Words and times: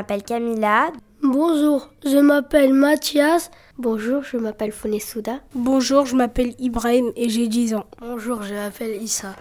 Bonjour, 0.00 0.08
je 0.08 0.16
m'appelle 0.16 0.22
Camilla. 0.22 0.92
Bonjour, 1.22 1.90
je 2.06 2.18
m'appelle 2.18 2.72
Mathias. 2.72 3.50
Bonjour, 3.76 4.22
je 4.22 4.38
m'appelle 4.38 4.72
Souda. 4.72 5.40
Bonjour, 5.54 6.06
je 6.06 6.16
m'appelle 6.16 6.54
Ibrahim 6.58 7.12
et 7.16 7.28
j'ai 7.28 7.48
10 7.48 7.74
ans. 7.74 7.84
Bonjour, 8.00 8.42
je 8.42 8.54
m'appelle 8.54 9.02
Issa. 9.02 9.34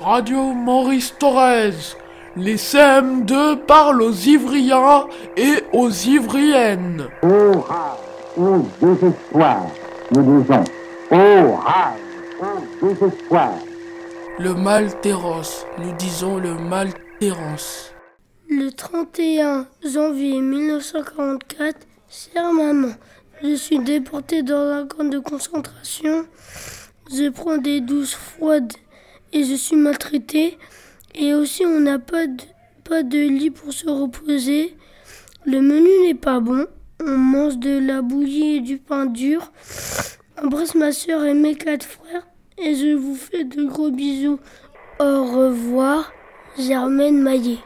Radio 0.00 0.38
Maurice 0.54 1.14
Thorez. 1.18 1.74
Les 2.36 2.56
CM2 2.56 3.66
parlent 3.66 4.00
aux 4.00 4.12
Ivriens 4.12 5.06
et 5.36 5.64
aux 5.74 5.90
Ivriennes. 5.90 7.08
Oh 7.22 7.60
rage, 7.60 7.98
oh 8.38 8.66
désespoir, 8.80 9.66
nous 10.12 10.40
disons. 10.40 10.64
Oh 11.10 11.56
rage, 11.56 12.00
oh 12.40 12.86
désespoir. 12.86 13.50
Le 14.40 14.54
mal 14.54 15.00
terrence, 15.00 15.66
nous 15.78 15.92
disons 15.96 16.38
le 16.38 16.54
mal 16.54 16.90
terrence. 17.18 17.92
Le 18.48 18.70
31 18.70 19.66
janvier 19.84 20.40
1944, 20.40 21.76
chère 22.08 22.52
maman, 22.52 22.92
je 23.42 23.56
suis 23.56 23.80
déporté 23.80 24.44
dans 24.44 24.70
un 24.70 24.86
camp 24.86 25.02
de 25.02 25.18
concentration. 25.18 26.24
Je 27.10 27.28
prends 27.30 27.58
des 27.58 27.80
douches 27.80 28.14
froides 28.14 28.72
et 29.32 29.42
je 29.42 29.56
suis 29.56 29.74
maltraité. 29.74 30.56
Et 31.16 31.34
aussi, 31.34 31.66
on 31.66 31.80
n'a 31.80 31.98
pas 31.98 32.28
de, 32.28 32.44
pas 32.84 33.02
de 33.02 33.18
lit 33.18 33.50
pour 33.50 33.72
se 33.72 33.88
reposer. 33.88 34.76
Le 35.46 35.60
menu 35.60 35.90
n'est 36.06 36.14
pas 36.14 36.38
bon. 36.38 36.64
On 37.04 37.16
mange 37.16 37.58
de 37.58 37.76
la 37.84 38.02
bouillie 38.02 38.58
et 38.58 38.60
du 38.60 38.78
pain 38.78 39.06
dur. 39.06 39.50
Embrasse 40.40 40.76
ma 40.76 40.92
soeur 40.92 41.24
et 41.24 41.34
mes 41.34 41.56
quatre 41.56 41.84
frères. 41.84 42.28
Et 42.60 42.74
je 42.74 42.96
vous 42.96 43.14
fais 43.14 43.44
de 43.44 43.64
gros 43.64 43.90
bisous. 43.90 44.40
Au 44.98 45.24
revoir, 45.24 46.12
Germaine 46.58 47.22
Maillet. 47.22 47.58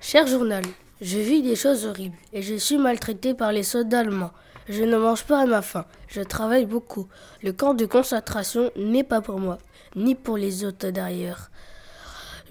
Cher 0.00 0.26
journal, 0.26 0.64
je 1.00 1.18
vis 1.18 1.42
des 1.42 1.54
choses 1.54 1.86
horribles 1.86 2.16
et 2.32 2.42
je 2.42 2.56
suis 2.56 2.76
maltraité 2.76 3.34
par 3.34 3.52
les 3.52 3.62
soldats 3.62 4.00
allemands. 4.00 4.32
Je 4.68 4.82
ne 4.82 4.98
mange 4.98 5.24
pas 5.24 5.42
à 5.42 5.46
ma 5.46 5.62
faim. 5.62 5.84
Je 6.08 6.22
travaille 6.22 6.66
beaucoup. 6.66 7.06
Le 7.42 7.52
camp 7.52 7.74
de 7.74 7.86
concentration 7.86 8.72
n'est 8.74 9.04
pas 9.04 9.20
pour 9.20 9.38
moi, 9.38 9.58
ni 9.94 10.16
pour 10.16 10.36
les 10.36 10.64
autres 10.64 10.90
d'ailleurs. 10.90 11.50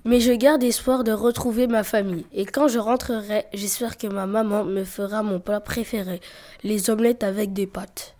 Mais 0.05 0.19
je 0.19 0.33
garde 0.33 0.63
espoir 0.63 1.03
de 1.03 1.13
retrouver 1.13 1.67
ma 1.67 1.83
famille. 1.83 2.25
Et 2.33 2.45
quand 2.45 2.67
je 2.67 2.79
rentrerai, 2.79 3.45
j'espère 3.53 3.97
que 3.97 4.07
ma 4.07 4.25
maman 4.25 4.65
me 4.65 4.83
fera 4.83 5.23
mon 5.23 5.39
plat 5.39 5.61
préféré, 5.61 6.19
les 6.63 6.89
omelettes 6.89 7.23
avec 7.23 7.53
des 7.53 7.67
pâtes. 7.67 8.15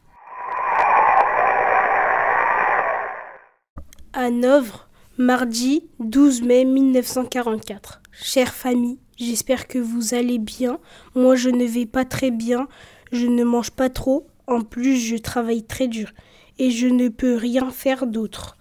Hanovre, 4.14 4.88
mardi 5.18 5.90
12 6.00 6.44
mai 6.44 6.64
1944. 6.64 8.02
Chère 8.12 8.54
famille, 8.54 9.00
j'espère 9.18 9.68
que 9.68 9.80
vous 9.80 10.14
allez 10.14 10.40
bien. 10.40 10.80
Moi, 11.16 11.36
je 11.36 11.50
ne 11.50 11.66
vais 11.66 11.86
pas 11.86 12.06
très 12.06 12.32
bien. 12.32 12.68
Je 13.12 13.28
ne 13.28 13.44
mange 13.44 13.72
pas 13.72 13.90
trop, 13.90 14.28
en 14.48 14.62
plus 14.62 14.98
je 14.98 15.18
travaille 15.18 15.64
très 15.64 15.88
dur 15.88 16.12
et 16.60 16.72
je 16.72 16.88
ne 16.88 17.10
peux 17.10 17.36
rien 17.36 17.70
faire 17.72 18.08
d'autre. 18.08 18.58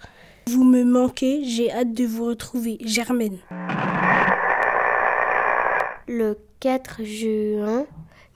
Vous 0.46 0.64
me 0.64 0.84
manquez, 0.84 1.44
j'ai 1.44 1.70
hâte 1.70 1.92
de 1.92 2.04
vous 2.04 2.24
retrouver. 2.26 2.78
Germaine. 2.84 3.38
Le 6.08 6.36
4 6.60 7.04
juin 7.04 7.86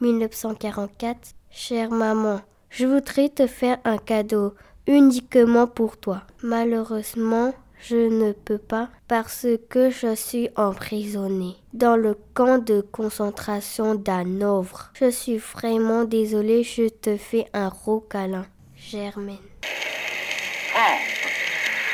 1944, 0.00 1.18
chère 1.50 1.90
maman, 1.90 2.40
je 2.70 2.86
voudrais 2.86 3.28
te 3.28 3.46
faire 3.46 3.78
un 3.84 3.98
cadeau 3.98 4.54
uniquement 4.86 5.66
pour 5.66 5.96
toi. 5.96 6.22
Malheureusement, 6.42 7.52
je 7.80 7.96
ne 7.96 8.32
peux 8.32 8.58
pas 8.58 8.88
parce 9.08 9.46
que 9.68 9.90
je 9.90 10.14
suis 10.14 10.48
emprisonnée 10.56 11.56
dans 11.72 11.96
le 11.96 12.16
camp 12.34 12.58
de 12.58 12.80
concentration 12.80 13.94
d'Hanovre. 13.94 14.90
Je 14.94 15.10
suis 15.10 15.38
vraiment 15.38 16.04
désolée, 16.04 16.62
je 16.62 16.88
te 16.88 17.16
fais 17.16 17.46
un 17.52 17.68
gros 17.68 18.00
câlin. 18.00 18.46
Germaine. 18.76 19.36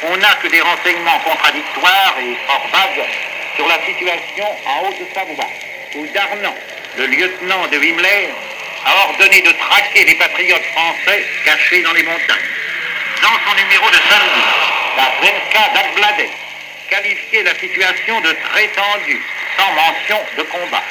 On 0.05 0.17
n'a 0.17 0.35
que 0.43 0.49
des 0.49 0.61
renseignements 0.61 1.19
contradictoires 1.21 2.17
et 2.21 2.37
hors 2.49 2.67
vague 2.73 3.07
sur 3.57 3.67
la 3.69 3.79
situation 3.87 4.47
en 4.67 4.89
Haute-Savoie, 4.89 5.51
où 5.95 6.07
Darnan, 6.09 6.55
le 6.99 7.07
lieutenant 7.07 7.67
de 7.69 7.77
Himmler, 7.77 8.31
a 8.85 9.09
ordonné 9.09 9.41
de 9.43 9.53
traquer 9.53 10.05
les 10.05 10.15
patriotes 10.17 10.65
français 10.75 11.25
cachés 11.45 11.83
dans 11.83 11.93
les 11.93 12.03
montagnes. 12.03 12.51
Dans 13.23 13.39
son 13.47 13.55
numéro 13.55 13.89
de 13.91 14.01
samedi, 14.11 14.43
la 14.97 15.05
Zrenka 15.21 15.69
d'Agbladé 15.75 16.31
qualifiait 16.91 17.45
la 17.45 17.55
situation 17.55 18.21
de 18.21 18.33
très 18.51 18.69
tendue, 18.69 19.23
sans 19.57 19.73
mention 19.73 20.19
de 20.37 20.43
combat. 20.43 20.83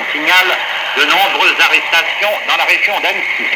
On 0.00 0.12
signale 0.12 0.58
de 0.96 1.04
nombreuses 1.04 1.60
arrestations 1.60 2.34
dans 2.48 2.56
la 2.56 2.64
région 2.64 2.98
d'Annecy, 3.00 3.46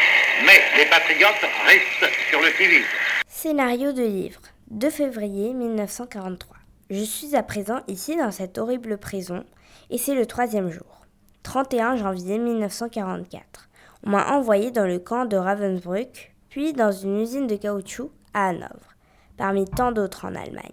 mais 0.45 0.63
les 0.77 0.85
patriotes 0.85 1.45
restent 1.65 2.13
sur 2.29 2.39
le 2.39 2.51
civil. 2.53 2.85
Scénario 3.27 3.91
de 3.91 4.03
livre, 4.03 4.39
2 4.71 4.89
février 4.89 5.53
1943. 5.53 6.55
Je 6.89 7.03
suis 7.03 7.35
à 7.35 7.43
présent 7.43 7.81
ici 7.87 8.15
dans 8.15 8.31
cette 8.31 8.57
horrible 8.57 8.97
prison 8.97 9.43
et 9.89 9.97
c'est 9.97 10.15
le 10.15 10.25
troisième 10.25 10.69
jour. 10.69 11.05
31 11.43 11.97
janvier 11.97 12.39
1944. 12.39 13.69
On 14.05 14.11
m'a 14.11 14.33
envoyé 14.33 14.71
dans 14.71 14.87
le 14.87 14.99
camp 14.99 15.25
de 15.25 15.35
Ravensbrück, 15.35 16.33
puis 16.49 16.73
dans 16.73 16.91
une 16.91 17.19
usine 17.19 17.45
de 17.45 17.57
caoutchouc 17.57 18.11
à 18.33 18.49
Hanovre, 18.49 18.95
parmi 19.37 19.65
tant 19.65 19.91
d'autres 19.91 20.25
en 20.25 20.33
Allemagne. 20.33 20.71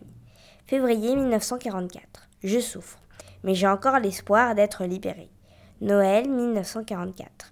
Février 0.67 1.17
1944. 1.17 2.29
Je 2.45 2.61
souffre, 2.61 3.01
mais 3.43 3.55
j'ai 3.55 3.67
encore 3.67 3.99
l'espoir 3.99 4.55
d'être 4.55 4.85
libéré. 4.85 5.31
Noël 5.81 6.29
1944. 6.31 7.51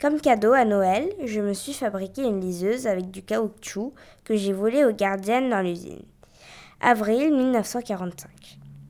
Comme 0.00 0.18
cadeau 0.18 0.54
à 0.54 0.64
Noël, 0.64 1.12
je 1.26 1.42
me 1.42 1.52
suis 1.52 1.74
fabriqué 1.74 2.22
une 2.22 2.40
liseuse 2.40 2.86
avec 2.86 3.10
du 3.10 3.22
caoutchouc 3.22 3.92
que 4.24 4.34
j'ai 4.34 4.54
volé 4.54 4.82
aux 4.86 4.94
gardiennes 4.94 5.50
dans 5.50 5.60
l'usine. 5.60 6.00
Avril 6.80 7.36
1945. 7.36 8.30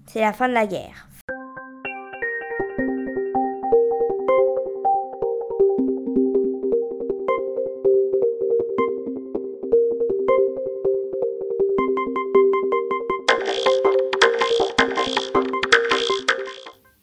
C'est 0.06 0.20
la 0.20 0.32
fin 0.32 0.48
de 0.48 0.54
la 0.54 0.68
guerre. 0.68 1.08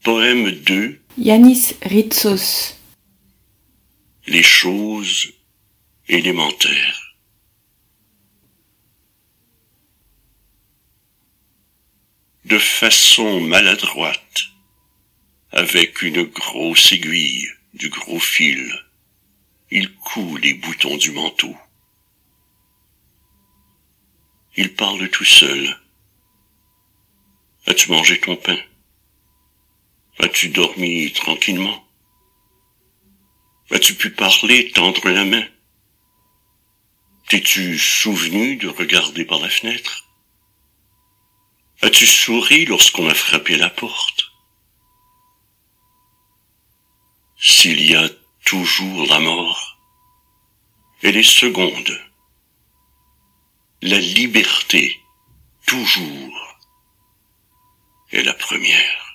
Poème 0.06 0.52
2 0.66 0.98
Yanis 1.18 1.76
Ritsos 1.82 2.77
Les 4.30 4.44
choses 4.44 5.32
élémentaires. 6.10 7.16
De 12.44 12.60
façon 12.60 13.40
maladroite, 13.40 14.42
avec 15.52 16.02
une 16.02 16.24
grosse 16.24 16.92
aiguille, 16.92 17.48
du 17.74 17.88
gros 17.88 18.20
fil, 18.20 18.70
il 19.72 19.96
coud 19.96 20.44
les 20.44 20.56
boutons 20.56 20.98
du 20.98 21.12
manteau. 21.12 21.56
Il 24.58 24.76
parle 24.76 25.10
tout 25.10 25.24
seul. 25.24 25.80
As-tu 27.66 27.92
mangé 27.92 28.20
ton 28.20 28.36
pain? 28.36 28.60
As-tu 30.20 30.50
dormi 30.50 31.14
tranquillement? 31.14 31.87
As-tu 33.72 33.96
pu 33.96 34.12
parler, 34.12 34.72
tendre 34.72 35.10
la 35.10 35.26
main? 35.26 35.46
T'es-tu 37.28 37.78
souvenu 37.78 38.56
de 38.56 38.70
regarder 38.70 39.26
par 39.26 39.40
la 39.40 39.50
fenêtre? 39.50 40.06
As-tu 41.82 42.08
souri 42.08 42.66
lorsqu'on 42.66 43.10
a 43.10 43.14
frappé 43.14 43.58
la 43.58 43.70
porte? 43.70 44.32
S'il 47.38 47.82
y 47.86 47.96
a 47.96 48.10
toujours 48.46 49.06
la 49.08 49.20
mort, 49.20 49.78
elle 51.04 51.18
est 51.18 51.24
seconde. 51.24 52.02
La 53.82 54.00
liberté, 54.00 55.00
toujours, 55.66 56.58
est 58.12 58.24
la 58.24 58.34
première. 58.34 59.07